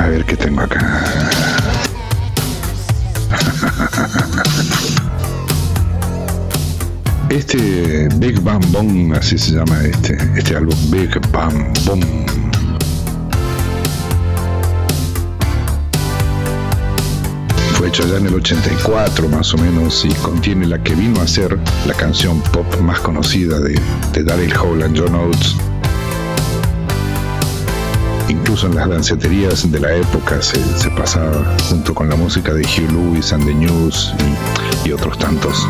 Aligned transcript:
A 0.00 0.08
ver 0.08 0.24
qué 0.24 0.34
tengo 0.34 0.62
acá. 0.62 0.80
Este 7.28 8.08
Big 8.16 8.40
Bang 8.40 8.64
Boom, 8.72 9.12
así 9.12 9.38
se 9.38 9.52
llama 9.52 9.80
este, 9.84 10.18
este 10.36 10.56
álbum, 10.56 10.74
Big 10.90 11.10
Bang 11.30 11.72
Boom. 11.84 12.00
Fue 17.74 17.86
hecho 17.86 18.04
ya 18.08 18.16
en 18.16 18.26
el 18.26 18.34
84 18.34 19.28
más 19.28 19.54
o 19.54 19.58
menos 19.58 20.04
y 20.04 20.08
contiene 20.14 20.66
la 20.66 20.82
que 20.82 20.96
vino 20.96 21.20
a 21.20 21.28
ser 21.28 21.56
la 21.86 21.94
canción 21.94 22.40
pop 22.52 22.66
más 22.80 22.98
conocida 22.98 23.60
de, 23.60 23.80
de 24.12 24.24
Daryl 24.24 24.52
Hall 24.56 24.82
and 24.82 24.98
John 24.98 25.14
Oates. 25.14 25.54
Incluso 28.30 28.68
en 28.68 28.76
las 28.76 28.88
danceterías 28.88 29.70
de 29.72 29.80
la 29.80 29.92
época 29.92 30.40
se, 30.40 30.60
pasaba 30.96 31.56
junto 31.68 31.92
con 31.92 32.08
la 32.08 32.14
música 32.14 32.54
de 32.54 32.62
Hugh 32.62 32.92
Lewis 32.92 33.32
and 33.32 33.44
the 33.44 33.52
News 33.52 34.14
y, 34.84 34.88
y 34.88 34.92
otros 34.92 35.18
tantos. 35.18 35.66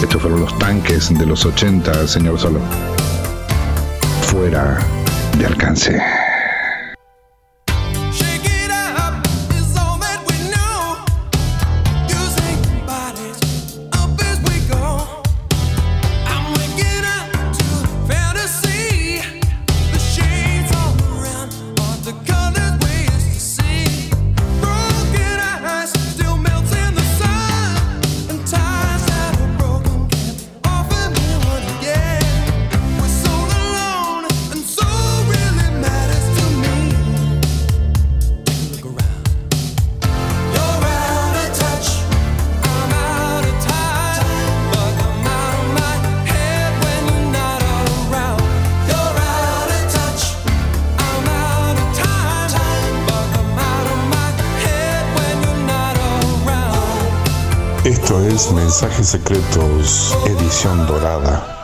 Estos 0.00 0.22
fueron 0.22 0.42
los 0.42 0.56
tanques 0.58 1.12
de 1.18 1.26
los 1.26 1.44
80, 1.44 2.06
señor 2.06 2.38
Solo. 2.38 2.60
Fuera 4.22 4.78
de 5.36 5.46
alcance. 5.46 6.23
Esto 57.84 58.18
es 58.24 58.50
Mensajes 58.50 59.08
Secretos, 59.08 60.16
edición 60.26 60.86
dorada. 60.86 61.63